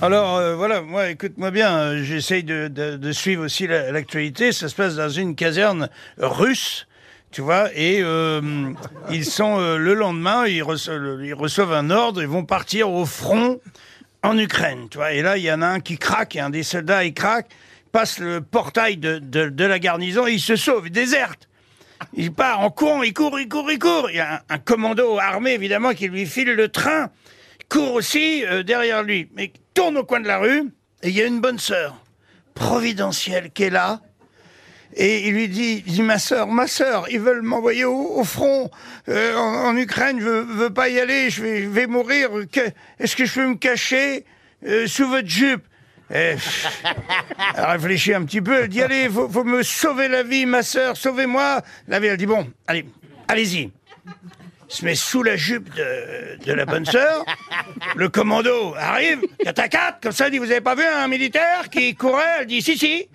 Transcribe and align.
Alors 0.00 0.36
euh, 0.36 0.54
voilà, 0.54 0.80
moi, 0.80 1.10
écoute-moi 1.10 1.50
bien, 1.50 1.76
euh, 1.76 2.04
j'essaye 2.04 2.44
de, 2.44 3.12
suivre 3.12 3.44
aussi 3.44 3.66
la- 3.66 3.90
l'actualité. 3.90 4.52
Ça 4.52 4.68
se 4.68 4.74
passe 4.76 4.94
dans 4.94 5.08
une 5.08 5.34
caserne 5.34 5.88
russe, 6.18 6.86
tu 7.32 7.40
vois, 7.40 7.68
et 7.74 8.00
euh, 8.00 8.70
ils 9.10 9.24
sont 9.24 9.58
le 9.58 9.94
lendemain, 9.94 10.46
ils 10.46 10.62
reçoivent, 10.62 11.72
un 11.72 11.90
ordre, 11.90 12.22
ils 12.22 12.28
vont 12.28 12.44
partir 12.44 12.90
au 12.90 13.04
front 13.06 13.58
en 14.22 14.38
Ukraine, 14.38 14.86
tu 14.88 14.98
vois. 14.98 15.14
Et 15.14 15.22
là, 15.22 15.36
il 15.36 15.42
y 15.42 15.50
en 15.50 15.62
a 15.62 15.66
un 15.66 15.80
qui 15.80 15.98
craque, 15.98 16.36
et 16.36 16.40
un 16.40 16.50
des 16.50 16.62
soldats, 16.62 17.04
il 17.04 17.12
craque, 17.12 17.48
passe 17.90 18.20
le 18.20 18.40
portail 18.40 18.98
de, 18.98 19.64
la 19.64 19.78
garnison, 19.80 20.28
il 20.28 20.40
se 20.40 20.54
sauve, 20.54 20.86
il 20.86 20.92
déserte. 20.92 21.48
Il 22.14 22.32
part 22.32 22.60
en 22.60 22.70
courant, 22.70 23.02
il 23.02 23.12
court, 23.12 23.40
il 23.40 23.48
court, 23.48 23.68
il 23.68 23.80
court. 23.80 24.10
Il 24.10 24.16
y 24.16 24.20
a 24.20 24.44
un 24.48 24.58
commando 24.58 25.18
armé, 25.18 25.54
évidemment, 25.54 25.92
qui 25.92 26.06
lui 26.06 26.24
file 26.24 26.52
le 26.52 26.68
train. 26.68 27.10
Court 27.68 27.94
aussi 27.94 28.44
euh, 28.44 28.62
derrière 28.62 29.02
lui. 29.02 29.28
Mais 29.34 29.52
tourne 29.74 29.98
au 29.98 30.04
coin 30.04 30.20
de 30.20 30.26
la 30.26 30.38
rue, 30.38 30.70
et 31.02 31.08
il 31.08 31.14
y 31.14 31.22
a 31.22 31.26
une 31.26 31.40
bonne 31.40 31.58
sœur, 31.58 32.02
providentielle, 32.54 33.50
qui 33.52 33.64
est 33.64 33.70
là. 33.70 34.00
Et 34.94 35.28
il 35.28 35.34
lui 35.34 35.48
dit, 35.48 35.84
il 35.86 35.92
dit 35.92 36.02
ma 36.02 36.18
sœur, 36.18 36.48
ma 36.48 36.66
sœur, 36.66 37.06
ils 37.10 37.20
veulent 37.20 37.42
m'envoyer 37.42 37.84
au, 37.84 38.24
front 38.24 38.70
euh, 39.08 39.36
en, 39.36 39.76
Ukraine, 39.76 40.18
je 40.18 40.24
veux, 40.24 40.40
veux 40.40 40.70
pas 40.70 40.88
y 40.88 40.98
aller, 40.98 41.30
je 41.30 41.42
vais, 41.42 41.86
mourir. 41.86 42.30
Est-ce 42.98 43.14
que 43.14 43.26
je 43.26 43.34
peux 43.34 43.46
me 43.46 43.54
cacher 43.54 44.24
euh, 44.66 44.86
sous 44.86 45.06
votre 45.06 45.28
jupe? 45.28 45.62
Pff, 46.08 46.82
elle 47.54 47.64
réfléchit 47.64 48.14
un 48.14 48.24
petit 48.24 48.40
peu, 48.40 48.62
elle 48.62 48.68
dit 48.68 48.80
allez, 48.80 49.10
faut, 49.10 49.44
me 49.44 49.62
sauver 49.62 50.08
la 50.08 50.22
vie, 50.22 50.46
ma 50.46 50.62
sœur, 50.62 50.96
sauvez-moi. 50.96 51.60
La 51.86 52.00
vieille, 52.00 52.12
elle 52.12 52.16
dit 52.16 52.26
bon, 52.26 52.50
allez, 52.66 52.86
allez-y. 53.28 53.70
Se 54.68 54.84
met 54.84 54.94
sous 54.94 55.22
la 55.22 55.36
jupe 55.36 55.74
de, 55.74 56.52
la 56.52 56.66
bonne 56.66 56.84
sœur. 56.84 57.24
Le 57.96 58.08
commando 58.08 58.74
arrive, 58.76 59.20
4 59.42 59.58
à 59.58 59.68
4, 59.68 60.00
comme 60.02 60.12
ça, 60.12 60.28
il 60.28 60.32
dit 60.32 60.38
vous 60.38 60.50
avez 60.50 60.60
pas 60.60 60.74
vu 60.74 60.84
un 60.84 61.08
militaire 61.08 61.70
qui 61.70 61.94
courait? 61.94 62.40
Elle 62.40 62.46
dit 62.46 62.62
si, 62.62 62.76
si. 62.76 63.08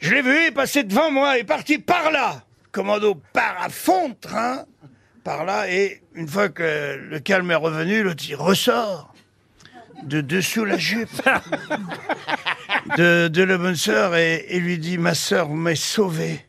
Je 0.00 0.14
l'ai 0.14 0.22
vu, 0.22 0.36
il 0.36 0.46
est 0.46 0.50
passé 0.50 0.84
devant 0.84 1.10
moi, 1.10 1.36
il 1.36 1.40
est 1.40 1.44
parti 1.44 1.78
par 1.78 2.10
là. 2.10 2.42
Le 2.64 2.70
commando 2.70 3.14
part 3.32 3.56
à 3.62 3.68
fond 3.68 4.10
de 4.10 4.14
train, 4.14 4.66
par 5.24 5.44
là, 5.44 5.70
et 5.70 6.02
une 6.14 6.28
fois 6.28 6.48
que 6.48 6.96
le 6.96 7.18
calme 7.18 7.50
est 7.50 7.56
revenu, 7.56 8.02
l'autre 8.02 8.22
il 8.28 8.36
ressort 8.36 9.14
de 10.04 10.20
dessous 10.20 10.64
la 10.64 10.78
jupe 10.78 11.10
de, 12.96 13.28
de 13.28 13.42
la 13.42 13.58
bonne 13.58 13.74
sœur 13.74 14.14
et, 14.14 14.44
et 14.48 14.60
lui 14.60 14.78
dit 14.78 14.98
Ma 14.98 15.14
sœur, 15.14 15.48
vous 15.48 15.56
m'avez 15.56 15.76
sauvé 15.76 16.46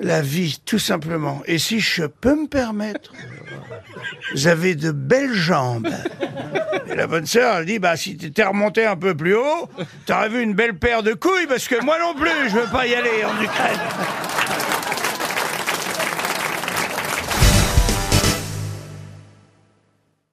la 0.00 0.22
vie, 0.22 0.60
tout 0.64 0.78
simplement. 0.78 1.42
Et 1.46 1.58
si 1.58 1.80
je 1.80 2.04
peux 2.04 2.34
me 2.34 2.46
permettre, 2.46 3.12
vous 4.32 4.46
avez 4.46 4.74
de 4.74 4.90
belles 4.90 5.34
jambes. 5.34 5.88
Et 6.90 6.94
la 6.94 7.06
bonne 7.06 7.26
sœur, 7.26 7.58
elle 7.58 7.66
dit, 7.66 7.78
bah, 7.78 7.96
si 7.96 8.16
t'étais 8.16 8.44
remonté 8.44 8.84
un 8.84 8.96
peu 8.96 9.14
plus 9.14 9.34
haut, 9.34 9.68
t'aurais 10.06 10.28
vu 10.28 10.42
une 10.42 10.54
belle 10.54 10.74
paire 10.74 11.02
de 11.02 11.12
couilles, 11.12 11.46
parce 11.48 11.68
que 11.68 11.82
moi 11.84 11.98
non 11.98 12.14
plus, 12.14 12.48
je 12.48 12.56
veux 12.56 12.70
pas 12.70 12.86
y 12.86 12.94
aller 12.94 13.24
en 13.24 13.42
Ukraine. 13.42 13.80